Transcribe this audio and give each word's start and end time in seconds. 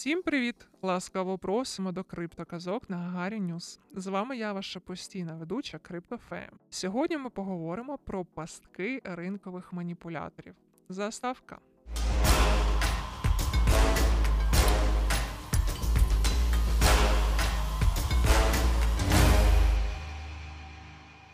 Всім 0.00 0.22
привіт! 0.22 0.68
Ласкаво 0.82 1.38
просимо 1.38 1.92
до 1.92 2.04
криптоказок 2.04 2.90
на 2.90 2.96
Гагарі 2.96 3.40
News. 3.40 3.80
З 3.94 4.06
вами 4.06 4.36
я, 4.36 4.52
ваша 4.52 4.80
постійна 4.80 5.36
ведуча 5.36 5.78
Криптофея. 5.78 6.52
Сьогодні 6.70 7.16
ми 7.16 7.30
поговоримо 7.30 7.98
про 7.98 8.24
пастки 8.24 9.00
ринкових 9.04 9.72
маніпуляторів. 9.72 10.54
Заставка. 10.88 11.58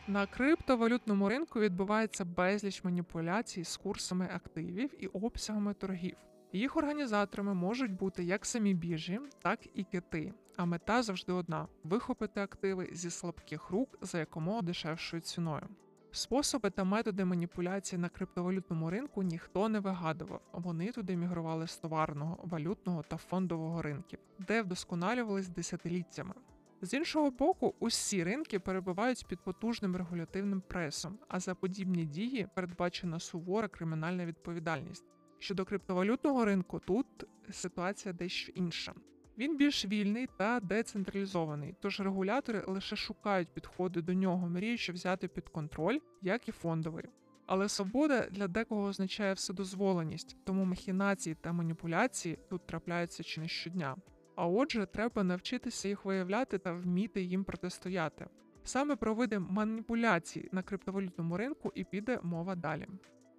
На 0.06 0.26
криптовалютному 0.26 1.28
ринку 1.28 1.60
відбувається 1.60 2.24
безліч 2.24 2.84
маніпуляцій 2.84 3.64
з 3.64 3.76
курсами 3.76 4.28
активів 4.32 4.90
і 4.98 5.06
обсягами 5.06 5.74
торгів. 5.74 6.16
Їх 6.56 6.76
організаторами 6.76 7.54
можуть 7.54 7.92
бути 7.92 8.24
як 8.24 8.46
самі 8.46 8.74
біржі, 8.74 9.20
так 9.42 9.60
і 9.74 9.84
кити. 9.84 10.32
А 10.56 10.64
мета 10.64 11.02
завжди 11.02 11.32
одна 11.32 11.68
вихопити 11.84 12.40
активи 12.40 12.88
зі 12.92 13.10
слабких 13.10 13.70
рук 13.70 13.98
за 14.02 14.18
якомога 14.18 14.62
дешевшою 14.62 15.22
ціною. 15.22 15.68
Способи 16.10 16.70
та 16.70 16.84
методи 16.84 17.24
маніпуляції 17.24 18.00
на 18.00 18.08
криптовалютному 18.08 18.90
ринку 18.90 19.22
ніхто 19.22 19.68
не 19.68 19.80
вигадував. 19.80 20.40
Вони 20.52 20.92
туди 20.92 21.16
мігрували 21.16 21.66
з 21.66 21.76
товарного, 21.76 22.38
валютного 22.44 23.02
та 23.02 23.16
фондового 23.16 23.82
ринків, 23.82 24.18
де 24.38 24.62
вдосконалювались 24.62 25.48
десятиліттями. 25.48 26.34
З 26.82 26.94
іншого 26.94 27.30
боку, 27.30 27.74
усі 27.78 28.24
ринки 28.24 28.58
перебувають 28.58 29.26
під 29.28 29.40
потужним 29.40 29.96
регулятивним 29.96 30.60
пресом, 30.60 31.18
а 31.28 31.40
за 31.40 31.54
подібні 31.54 32.04
дії 32.04 32.48
передбачена 32.54 33.20
сувора 33.20 33.68
кримінальна 33.68 34.26
відповідальність. 34.26 35.04
Щодо 35.38 35.64
криптовалютного 35.64 36.44
ринку, 36.44 36.80
тут 36.86 37.06
ситуація 37.50 38.14
дещо 38.14 38.52
інша. 38.54 38.94
Він 39.38 39.56
більш 39.56 39.84
вільний 39.84 40.28
та 40.36 40.60
децентралізований, 40.60 41.74
тож 41.80 42.00
регулятори 42.00 42.64
лише 42.66 42.96
шукають 42.96 43.48
підходи 43.48 44.02
до 44.02 44.14
нього, 44.14 44.48
мріючи 44.48 44.92
взяти 44.92 45.28
під 45.28 45.48
контроль, 45.48 45.98
як 46.22 46.48
і 46.48 46.52
фондовий. 46.52 47.04
Але 47.46 47.68
свобода 47.68 48.26
для 48.30 48.48
декого 48.48 48.82
означає 48.82 49.32
вседозволеність, 49.32 50.36
тому 50.44 50.64
махінації 50.64 51.36
та 51.40 51.52
маніпуляції 51.52 52.38
тут 52.48 52.66
трапляються 52.66 53.22
чи 53.22 53.40
не 53.40 53.48
щодня. 53.48 53.96
А 54.36 54.46
отже, 54.46 54.86
треба 54.86 55.22
навчитися 55.22 55.88
їх 55.88 56.04
виявляти 56.04 56.58
та 56.58 56.72
вміти 56.72 57.22
їм 57.22 57.44
протистояти. 57.44 58.26
Саме 58.64 58.96
про 58.96 59.14
види 59.14 59.38
маніпуляцій 59.38 60.48
на 60.52 60.62
криптовалютному 60.62 61.36
ринку 61.36 61.72
і 61.74 61.84
піде 61.84 62.18
мова 62.22 62.54
далі. 62.54 62.86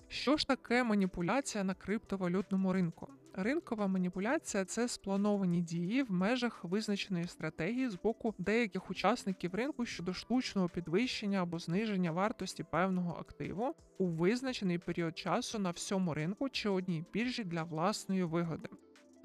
Що 0.09 0.37
ж 0.37 0.47
таке 0.47 0.83
маніпуляція 0.83 1.63
на 1.63 1.73
криптовалютному 1.73 2.73
ринку? 2.73 3.07
Ринкова 3.33 3.87
маніпуляція 3.87 4.65
це 4.65 4.87
сплановані 4.87 5.61
дії 5.61 6.03
в 6.03 6.11
межах 6.11 6.63
визначеної 6.63 7.27
стратегії 7.27 7.89
з 7.89 7.95
боку 7.95 8.35
деяких 8.37 8.89
учасників 8.89 9.55
ринку 9.55 9.85
щодо 9.85 10.13
штучного 10.13 10.69
підвищення 10.69 11.41
або 11.41 11.59
зниження 11.59 12.11
вартості 12.11 12.63
певного 12.63 13.17
активу 13.19 13.75
у 13.97 14.05
визначений 14.05 14.77
період 14.77 15.17
часу 15.17 15.59
на 15.59 15.71
всьому 15.71 16.13
ринку 16.13 16.49
чи 16.49 16.69
одній 16.69 17.05
біржі 17.13 17.43
для 17.43 17.63
власної 17.63 18.23
вигоди. 18.23 18.69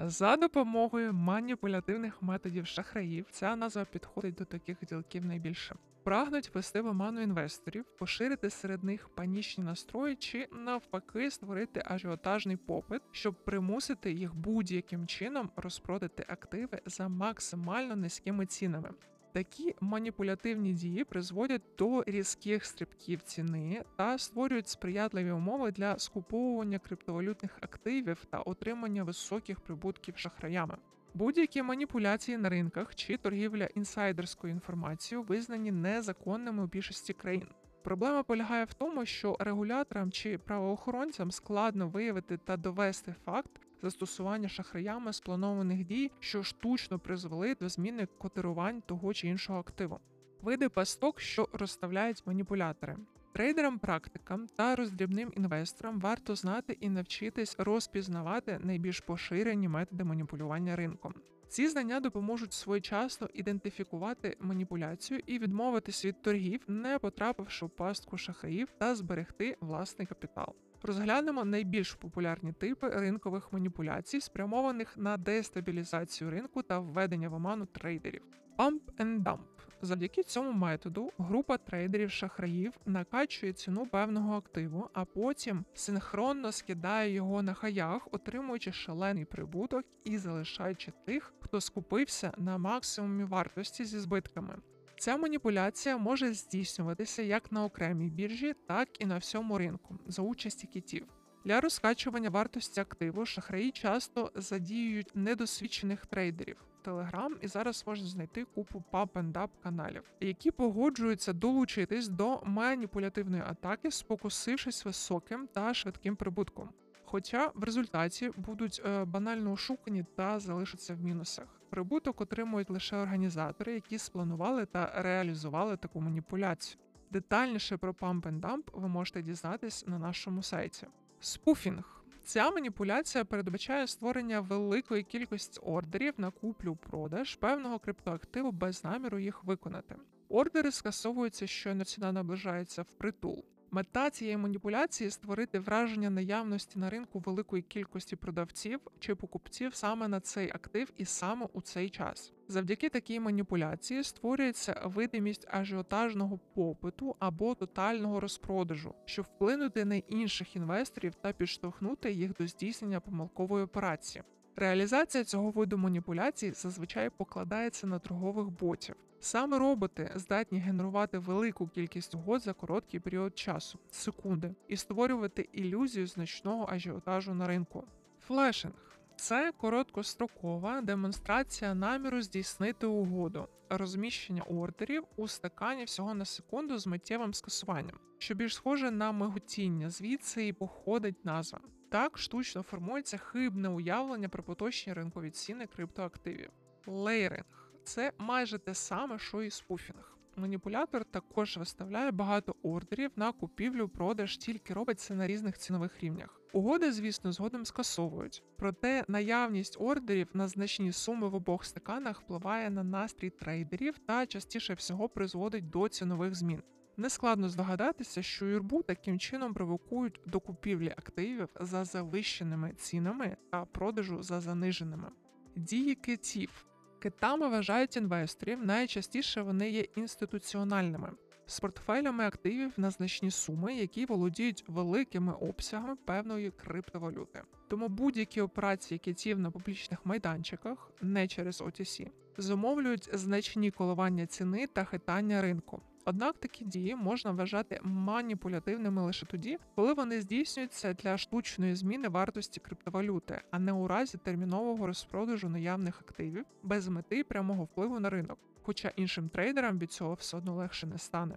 За 0.05 0.37
допомогою 0.37 1.13
маніпулятивних 1.13 2.23
методів 2.23 2.67
шахраїв 2.67 3.27
ця 3.31 3.57
назва 3.57 3.85
підходить 3.85 4.35
до 4.35 4.45
таких 4.45 4.77
ділків 4.89 5.25
найбільше. 5.25 5.75
Прагнуть 6.03 6.55
вести 6.55 6.81
в 6.81 6.87
оману 6.87 7.21
інвесторів, 7.21 7.85
поширити 7.99 8.51
серед 8.51 8.85
них 8.85 9.09
панічні 9.09 9.65
настрої 9.65 10.17
чи 10.17 10.49
навпаки 10.53 11.31
створити 11.31 11.83
ажіотажний 11.87 12.57
попит, 12.57 13.03
щоб 13.11 13.35
примусити 13.45 14.13
їх 14.13 14.35
будь-яким 14.35 15.07
чином 15.07 15.51
розпродати 15.57 16.25
активи 16.29 16.81
за 16.87 17.09
максимально 17.09 17.97
низькими 17.97 18.47
цінами. 18.47 18.91
Такі 19.33 19.75
маніпулятивні 19.81 20.73
дії 20.73 21.05
призводять 21.05 21.63
до 21.79 22.05
різких 22.07 22.65
стрибків 22.65 23.23
ціни 23.23 23.83
та 23.97 24.19
створюють 24.19 24.69
сприятливі 24.69 25.31
умови 25.31 25.71
для 25.73 25.99
скуповування 25.99 26.79
криптовалютних 26.79 27.59
активів 27.61 28.25
та 28.31 28.39
отримання 28.39 29.05
високих 29.05 29.61
прибутків 29.61 30.17
шахраями. 30.17 30.77
Будь-які 31.15 31.63
маніпуляції 31.63 32.39
на 32.39 32.49
ринках 32.49 32.95
чи 32.95 33.17
торгівля 33.17 33.65
інсайдерською 33.65 34.53
інформацією 34.53 35.23
визнані 35.23 35.73
незаконними 35.73 36.63
у 36.63 36.67
більшості 36.67 37.13
країн. 37.13 37.49
Проблема 37.83 38.23
полягає 38.23 38.65
в 38.65 38.75
тому, 38.75 39.07
що 39.07 39.37
регуляторам 39.41 40.11
чи 40.11 40.39
правоохоронцям 40.39 41.31
складно 41.31 41.89
виявити 41.89 42.37
та 42.37 42.57
довести 42.57 43.15
факт 43.25 43.61
застосування 43.83 44.49
шахраями 44.49 45.13
спланованих 45.13 45.85
дій, 45.85 46.11
що 46.21 46.43
штучно 46.43 46.99
призвели 46.99 47.55
до 47.55 47.69
зміни 47.69 48.09
котирувань 48.19 48.83
того 48.87 49.15
чи 49.15 49.29
іншого 49.29 49.59
активу. 49.59 50.01
Види 50.43 50.69
пасток, 50.69 51.21
що 51.21 51.49
розставляють 51.53 52.23
маніпулятори. 52.27 52.97
Трейдерам, 53.33 53.79
практикам 53.79 54.47
та 54.57 54.77
роздрібним 54.77 55.33
інвесторам 55.37 56.01
варто 56.01 56.35
знати 56.37 56.77
і 56.81 56.89
навчитись 56.89 57.57
розпізнавати 57.59 58.59
найбільш 58.63 59.01
поширені 59.01 59.69
методи 59.69 60.05
маніпулювання 60.05 60.77
ринком. 60.77 61.15
Ці 61.53 61.69
знання 61.69 62.01
допоможуть 62.01 62.53
своєчасно 62.53 63.29
ідентифікувати 63.35 64.37
маніпуляцію 64.41 65.21
і 65.27 65.39
відмовитись 65.39 66.05
від 66.05 66.23
торгів, 66.23 66.61
не 66.69 66.99
потрапивши 66.99 67.67
в 67.67 67.71
пастку 67.71 68.19
шахраїв 68.19 68.69
та 68.79 68.95
зберегти 68.95 69.57
власний 69.61 70.07
капітал. 70.07 70.55
Розглянемо 70.83 71.45
найбільш 71.45 71.95
популярні 71.95 72.53
типи 72.53 72.89
ринкових 72.89 73.53
маніпуляцій, 73.53 74.21
спрямованих 74.21 74.97
на 74.97 75.17
дестабілізацію 75.17 76.31
ринку 76.31 76.63
та 76.63 76.79
введення 76.79 77.29
в 77.29 77.35
оману 77.35 77.67
трейдерів. 77.67 78.23
Pump 78.59 78.81
and 78.99 79.23
Dump. 79.23 79.62
Завдяки 79.85 80.23
цьому 80.23 80.53
методу 80.53 81.13
група 81.19 81.57
трейдерів-шахраїв 81.57 82.73
накачує 82.87 83.53
ціну 83.53 83.87
певного 83.87 84.37
активу, 84.37 84.89
а 84.93 85.05
потім 85.05 85.65
синхронно 85.75 86.53
скидає 86.53 87.13
його 87.13 87.43
на 87.43 87.55
хаях, 87.55 88.09
отримуючи 88.13 88.73
шалений 88.73 89.25
прибуток 89.25 89.85
і 90.05 90.19
залишаючи 90.19 90.93
тих, 91.05 91.35
хто 91.41 91.61
скупився 91.61 92.33
на 92.39 92.59
максимумі 92.59 93.25
вартості 93.25 93.85
зі 93.85 93.99
збитками. 93.99 94.57
Ця 94.99 95.17
маніпуляція 95.17 95.99
може 95.99 96.35
здійснюватися 96.35 97.23
як 97.23 97.53
на 97.53 97.65
окремій 97.65 98.11
біржі, 98.11 98.55
так 98.67 98.89
і 98.99 99.07
на 99.07 99.19
всьому 99.19 99.59
ринку 99.59 99.99
за 100.07 100.23
участі 100.23 100.67
кітів. 100.67 101.07
Для 101.45 101.61
розкачування 101.61 102.31
вартості 102.31 102.81
активу 102.81 103.27
шахраї 103.27 103.71
часто 103.71 104.33
задіюють 104.35 105.11
недосвідчених 105.15 106.07
трейдерів. 106.07 106.57
Telegram 106.85 107.31
і 107.41 107.49
зараз 107.49 107.85
можна 107.87 108.07
знайти 108.07 108.45
купу 108.45 108.85
pub-and-up 108.93 109.49
каналів, 109.63 110.03
які 110.21 110.51
погоджуються 110.51 111.33
долучитись 111.33 112.09
до 112.09 112.41
маніпулятивної 112.45 113.43
атаки, 113.43 113.91
спокусившись 113.91 114.85
високим 114.85 115.49
та 115.53 115.75
швидким 115.75 116.17
прибутком. 116.17 116.69
Хоча 117.05 117.51
в 117.55 117.65
результаті 117.65 118.31
будуть 118.37 118.83
е, 118.87 119.05
банально 119.05 119.53
ошукані 119.53 120.05
та 120.17 120.39
залишаться 120.39 120.95
в 120.95 121.01
мінусах. 121.01 121.47
Прибуток 121.71 122.21
отримують 122.21 122.71
лише 122.71 122.97
організатори, 122.97 123.75
які 123.75 123.99
спланували 123.99 124.67
та 124.67 125.03
реалізували 125.03 125.77
таку 125.77 126.01
маніпуляцію. 126.01 126.79
Детальніше 127.11 127.77
про 127.77 127.93
Pump 127.93 128.21
and 128.21 128.41
Dump 128.41 128.63
ви 128.73 128.89
можете 128.89 129.23
дізнатись 129.23 129.87
на 129.87 129.99
нашому 129.99 130.43
сайті. 130.43 130.87
Спуфінг 131.21 132.02
Ця 132.25 132.51
маніпуляція 132.51 133.25
передбачає 133.25 133.87
створення 133.87 134.41
великої 134.41 135.03
кількості 135.03 135.61
ордерів 135.61 136.15
на 136.17 136.31
куплю-продаж 136.31 137.35
певного 137.35 137.79
криптоактиву 137.79 138.53
без 138.53 138.85
наміру 138.85 139.19
їх 139.19 139.45
виконати. 139.45 139.97
Ордери 140.29 140.71
скасовуються, 140.71 141.47
щойно 141.47 141.85
ціна 141.85 142.13
наближається 142.13 142.83
в 142.83 142.87
притул. 142.87 143.45
Мета 143.75 144.11
цієї 144.11 144.37
маніпуляції 144.37 145.11
створити 145.11 145.59
враження 145.59 146.11
наявності 146.11 146.79
на 146.79 146.91
ринку 146.91 147.19
великої 147.19 147.63
кількості 147.63 148.17
продавців 148.17 148.81
чи 148.99 149.15
покупців 149.15 149.75
саме 149.75 150.09
на 150.09 150.21
цей 150.21 150.51
актив 150.51 150.93
і 150.97 151.05
саме 151.05 151.47
у 151.53 151.61
цей 151.61 151.91
час. 151.91 152.33
Завдяки 152.49 152.89
такій 152.89 153.21
маніпуляції 153.21 154.05
створюється 154.05 154.83
видимість 154.85 155.47
ажіотажного 155.51 156.39
попиту 156.55 157.17
або 157.19 157.55
тотального 157.55 158.21
розпродажу, 158.21 158.95
щоб 159.05 159.25
вплинути 159.25 159.85
на 159.85 159.95
інших 159.95 160.57
інвесторів 160.57 161.15
та 161.15 161.33
підштовхнути 161.33 162.13
їх 162.13 162.35
до 162.35 162.47
здійснення 162.47 163.01
помилкової 163.01 163.65
операції. 163.65 164.23
Реалізація 164.57 165.25
цього 165.25 165.51
виду 165.51 165.79
маніпуляцій 165.79 166.53
зазвичай 166.53 167.11
покладається 167.11 167.87
на 167.87 167.99
торгових 167.99 168.47
ботів. 168.47 168.97
Саме 169.21 169.59
роботи 169.59 170.11
здатні 170.15 170.59
генерувати 170.59 171.19
велику 171.19 171.69
кількість 171.69 172.15
угод 172.15 172.43
за 172.43 172.53
короткий 172.53 173.01
період 173.01 173.39
часу 173.39 173.79
секунди, 173.91 174.55
і 174.69 174.77
створювати 174.77 175.49
ілюзію 175.53 176.07
значного 176.07 176.69
ажіотажу 176.71 177.35
на 177.35 177.47
ринку. 177.47 177.85
Флешинг 178.27 178.75
це 179.17 179.53
короткострокова 179.57 180.81
демонстрація 180.81 181.75
наміру 181.75 182.23
здійснити 182.23 182.87
угоду, 182.87 183.49
розміщення 183.69 184.43
ордерів 184.43 185.05
у 185.17 185.29
стакані 185.29 185.85
всього 185.85 186.15
на 186.15 186.25
секунду 186.25 186.79
з 186.79 186.87
миттєвим 186.87 187.35
скасуванням, 187.35 187.99
що 188.19 188.35
більш 188.35 188.55
схоже 188.55 188.91
на 188.91 189.13
миготіння, 189.13 189.91
звідси 189.91 190.47
і 190.47 190.53
походить 190.53 191.25
назва. 191.25 191.61
Так 191.93 192.19
штучно 192.19 192.63
формується 192.63 193.19
хибне 193.19 193.69
уявлення 193.69 194.29
про 194.29 194.43
поточні 194.43 194.93
ринкові 194.93 195.31
ціни 195.31 195.67
криптоактивів. 195.67 196.51
Лейринг 196.87 197.71
це 197.85 198.13
майже 198.19 198.59
те 198.59 198.75
саме, 198.75 199.19
що 199.19 199.43
і 199.43 199.51
спуфінг. 199.51 200.17
Маніпулятор 200.37 201.05
також 201.05 201.57
виставляє 201.57 202.11
багато 202.11 202.55
ордерів 202.63 203.11
на 203.17 203.33
купівлю, 203.33 203.89
продаж, 203.89 204.37
тільки 204.37 204.75
робить 204.75 205.01
це 205.01 205.15
на 205.15 205.27
різних 205.27 205.59
цінових 205.59 206.03
рівнях. 206.03 206.41
Угоди, 206.53 206.93
звісно, 206.93 207.33
згодом 207.33 207.67
скасовують. 207.67 208.43
Проте 208.57 209.05
наявність 209.09 209.77
ордерів 209.81 210.29
на 210.35 210.49
значні 210.49 210.93
суми 210.93 211.29
в 211.29 211.35
обох 211.35 211.65
стаканах 211.65 212.21
впливає 212.21 212.71
на 212.71 212.85
настрій 212.85 213.31
трейдерів 213.31 213.99
та 213.99 214.27
частіше 214.27 214.75
всього 214.75 215.09
призводить 215.09 215.71
до 215.71 215.89
цінових 215.89 216.35
змін. 216.35 216.63
Нескладно 216.97 217.49
здогадатися, 217.49 218.23
що 218.23 218.47
юрбу 218.47 218.83
таким 218.83 219.19
чином 219.19 219.55
провокують 219.55 220.21
до 220.27 220.41
купівлі 220.41 220.89
активів 220.89 221.49
за 221.61 221.85
завищеними 221.85 222.73
цінами 222.73 223.37
та 223.51 223.65
продажу 223.65 224.23
за 224.23 224.41
заниженими. 224.41 225.09
Дії 225.57 225.95
китів 225.95 226.67
Китами 226.99 227.49
вважають 227.49 227.97
інвесторів, 227.97 228.67
найчастіше 228.67 229.43
вони 229.43 229.71
є 229.71 229.81
інституціональними 229.81 231.11
з 231.47 231.61
портфелями 231.61 232.25
активів 232.25 232.73
на 232.77 232.91
значні 232.91 233.31
суми, 233.31 233.75
які 233.75 234.07
володіють 234.07 234.65
великими 234.69 235.33
обсягами 235.33 235.97
певної 235.97 236.51
криптовалюти. 236.51 237.43
Тому 237.69 237.89
будь-які 237.89 238.41
операції 238.41 238.99
китів 238.99 239.39
на 239.39 239.51
публічних 239.51 240.07
майданчиках, 240.07 240.91
не 241.01 241.29
через 241.29 241.63
OTC, 241.63 242.11
зумовлюють 242.39 243.11
значні 243.13 243.71
коливання 243.71 244.27
ціни 244.27 244.67
та 244.67 244.85
хитання 244.85 245.43
ринку. 245.43 245.81
Однак 246.05 246.39
такі 246.39 246.65
дії 246.65 246.97
можна 246.97 247.31
вважати 247.31 247.81
маніпулятивними 247.83 249.03
лише 249.03 249.27
тоді, 249.27 249.59
коли 249.75 249.93
вони 249.93 250.21
здійснюються 250.21 250.95
для 250.95 251.19
штучної 251.19 251.75
зміни 251.75 252.09
вартості 252.09 252.61
криптовалюти, 252.61 253.41
а 253.51 253.59
не 253.59 253.73
у 253.73 253.89
разі 253.89 254.19
термінового 254.19 254.87
розпродажу 254.87 255.49
наявних 255.49 256.01
активів 256.01 256.45
без 256.63 256.89
мети 256.89 257.25
прямого 257.25 257.65
впливу 257.65 258.01
на 258.01 258.11
ринок. 258.11 258.39
Хоча 258.63 258.93
іншим 258.97 259.29
трейдерам 259.29 259.79
від 259.79 259.93
цього 259.93 260.15
все 260.15 260.37
одно 260.37 260.55
легше 260.55 260.87
не 260.87 260.99
стане. 260.99 261.37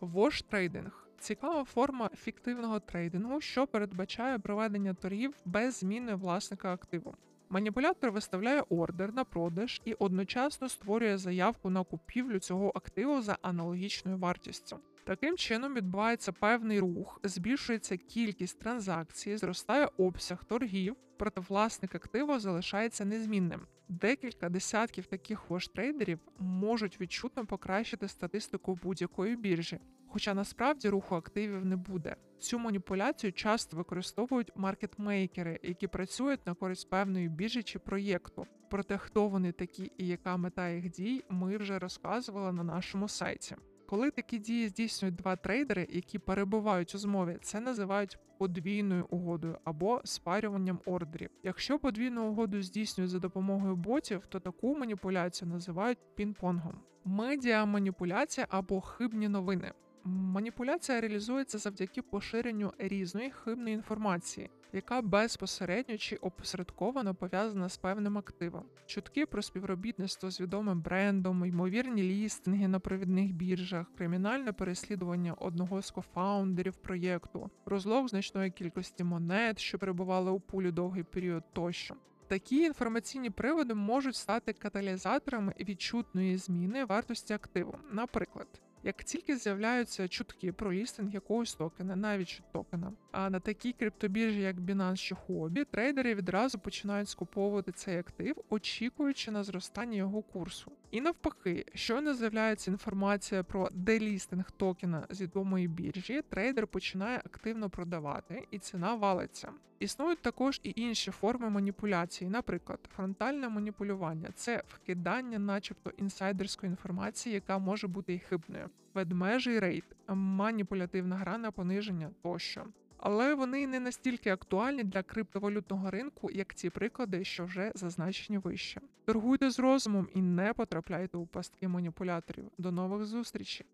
Вош 0.00 0.42
трейдинг 0.42 1.06
цікава 1.18 1.64
форма 1.64 2.10
фіктивного 2.16 2.80
трейдингу, 2.80 3.40
що 3.40 3.66
передбачає 3.66 4.38
проведення 4.38 4.94
торгів 4.94 5.34
без 5.44 5.78
зміни 5.78 6.14
власника 6.14 6.72
активу. 6.72 7.14
Маніпулятор 7.48 8.10
виставляє 8.10 8.62
ордер 8.68 9.14
на 9.14 9.24
продаж 9.24 9.80
і 9.84 9.94
одночасно 9.94 10.68
створює 10.68 11.18
заявку 11.18 11.70
на 11.70 11.84
купівлю 11.84 12.38
цього 12.38 12.72
активу 12.74 13.22
за 13.22 13.38
аналогічною 13.42 14.18
вартістю. 14.18 14.78
Таким 15.04 15.36
чином 15.36 15.74
відбувається 15.74 16.32
певний 16.32 16.80
рух, 16.80 17.20
збільшується 17.22 17.96
кількість 17.96 18.58
транзакцій, 18.58 19.36
зростає 19.36 19.88
обсяг 19.96 20.44
торгів, 20.44 20.96
проте 21.16 21.40
власник 21.40 21.94
активу 21.94 22.38
залишається 22.38 23.04
незмінним. 23.04 23.60
Декілька 23.88 24.48
десятків 24.48 25.06
таких 25.06 25.50
воштрейдерів 25.50 26.18
можуть 26.38 27.00
відчутно 27.00 27.46
покращити 27.46 28.08
статистику 28.08 28.78
будь-якої 28.82 29.36
біржі, 29.36 29.78
хоча 30.08 30.34
насправді 30.34 30.88
руху 30.88 31.14
активів 31.14 31.64
не 31.64 31.76
буде. 31.76 32.16
Цю 32.38 32.58
маніпуляцію 32.58 33.32
часто 33.32 33.76
використовують 33.76 34.52
маркетмейкери, 34.56 35.60
які 35.62 35.86
працюють 35.86 36.46
на 36.46 36.54
користь 36.54 36.90
певної 36.90 37.28
біржі 37.28 37.62
чи 37.62 37.78
проєкту. 37.78 38.46
Проте 38.70 38.98
хто 38.98 39.28
вони 39.28 39.52
такі 39.52 39.92
і 39.98 40.06
яка 40.06 40.36
мета 40.36 40.68
їх 40.68 40.90
дій, 40.90 41.24
ми 41.28 41.56
вже 41.56 41.78
розказували 41.78 42.52
на 42.52 42.62
нашому 42.62 43.08
сайті. 43.08 43.56
Коли 43.88 44.10
такі 44.10 44.38
дії 44.38 44.68
здійснюють 44.68 45.16
два 45.16 45.36
трейдери, 45.36 45.86
які 45.90 46.18
перебувають 46.18 46.94
у 46.94 46.98
змові, 46.98 47.38
це 47.42 47.60
називають 47.60 48.18
подвійною 48.38 49.06
угодою 49.10 49.58
або 49.64 50.00
спарюванням 50.04 50.80
ордерів. 50.84 51.30
Якщо 51.42 51.78
подвійну 51.78 52.30
угоду 52.30 52.62
здійснюють 52.62 53.10
за 53.10 53.18
допомогою 53.18 53.76
ботів, 53.76 54.26
то 54.26 54.40
таку 54.40 54.76
маніпуляцію 54.76 55.50
називають 55.50 55.98
пінг-понгом. 56.18 56.74
Медіа 57.04 57.64
маніпуляція 57.66 58.46
або 58.50 58.80
хибні 58.80 59.28
новини. 59.28 59.72
Маніпуляція 60.04 61.00
реалізується 61.00 61.58
завдяки 61.58 62.02
поширенню 62.02 62.72
різної 62.78 63.30
хибної 63.30 63.74
інформації, 63.74 64.50
яка 64.76 65.02
безпосередньо 65.02 65.98
чи 65.98 66.16
опосередковано 66.16 67.14
пов'язана 67.14 67.68
з 67.68 67.76
певним 67.76 68.18
активом. 68.18 68.64
Чутки 68.86 69.26
про 69.26 69.42
співробітництво 69.42 70.30
з 70.30 70.40
відомим 70.40 70.80
брендом, 70.80 71.44
ймовірні 71.44 72.02
лістинги 72.02 72.68
на 72.68 72.80
провідних 72.80 73.32
біржах, 73.32 73.86
кримінальне 73.98 74.52
переслідування 74.52 75.34
одного 75.34 75.82
з 75.82 75.90
кофаундерів 75.90 76.76
проєкту, 76.76 77.50
розлог 77.66 78.08
значної 78.08 78.50
кількості 78.50 79.04
монет, 79.04 79.58
що 79.58 79.78
перебували 79.78 80.30
у 80.30 80.40
пулі 80.40 80.70
довгий 80.70 81.02
період 81.02 81.44
тощо. 81.52 81.94
Такі 82.28 82.56
інформаційні 82.56 83.30
приводи 83.30 83.74
можуть 83.74 84.16
стати 84.16 84.52
каталізаторами 84.52 85.54
відчутної 85.60 86.36
зміни 86.36 86.84
вартості 86.84 87.34
активу. 87.34 87.74
Наприклад, 87.92 88.46
як 88.86 89.04
тільки 89.04 89.36
з'являються 89.36 90.08
чутки 90.08 90.52
про 90.52 90.72
лістинг 90.72 91.14
якогось 91.14 91.54
токена, 91.54 91.96
навіть 91.96 92.42
токена, 92.52 92.92
а 93.12 93.30
на 93.30 93.40
такій 93.40 93.72
криптобіржі, 93.72 94.40
як 94.40 94.56
Binance 94.56 94.96
чи 94.96 95.14
Huobi, 95.14 95.64
трейдери 95.64 96.14
відразу 96.14 96.58
починають 96.58 97.08
скуповувати 97.08 97.72
цей 97.72 97.98
актив, 97.98 98.36
очікуючи 98.50 99.30
на 99.30 99.44
зростання 99.44 99.96
його 99.96 100.22
курсу. 100.22 100.72
І 100.90 101.00
навпаки, 101.00 101.64
щойно 101.74 102.14
з'являється 102.14 102.70
інформація 102.70 103.42
про 103.42 103.68
делістинг 103.72 104.50
токена 104.50 105.06
з 105.10 105.20
відомої 105.20 105.68
біржі, 105.68 106.22
трейдер 106.28 106.66
починає 106.66 107.18
активно 107.18 107.70
продавати, 107.70 108.46
і 108.50 108.58
ціна 108.58 108.94
валиться. 108.94 109.52
Існують 109.78 110.22
також 110.22 110.60
і 110.62 110.72
інші 110.76 111.10
форми 111.10 111.50
маніпуляції, 111.50 112.30
наприклад, 112.30 112.78
фронтальне 112.96 113.48
маніпулювання 113.48 114.28
це 114.34 114.62
вкидання, 114.68 115.38
начебто, 115.38 115.90
інсайдерської 115.96 116.70
інформації, 116.70 117.34
яка 117.34 117.58
може 117.58 117.88
бути 117.88 118.14
і 118.14 118.18
хибною, 118.18 118.70
ведмежий 118.94 119.58
рейд, 119.58 119.84
маніпулятивна 120.08 121.16
гра 121.16 121.38
на 121.38 121.50
пониження 121.50 122.10
тощо. 122.22 122.64
Але 123.08 123.34
вони 123.34 123.66
не 123.66 123.80
настільки 123.80 124.30
актуальні 124.30 124.84
для 124.84 125.02
криптовалютного 125.02 125.90
ринку, 125.90 126.30
як 126.30 126.54
ті 126.54 126.70
приклади, 126.70 127.24
що 127.24 127.44
вже 127.44 127.72
зазначені 127.74 128.38
вище. 128.38 128.80
Торгуйте 129.04 129.50
з 129.50 129.58
розумом 129.58 130.08
і 130.14 130.22
не 130.22 130.52
потрапляйте 130.52 131.18
у 131.18 131.26
пастки 131.26 131.68
маніпуляторів. 131.68 132.44
До 132.58 132.72
нових 132.72 133.04
зустрічей! 133.04 133.66